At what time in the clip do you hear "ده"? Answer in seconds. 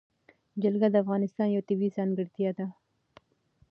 2.57-2.67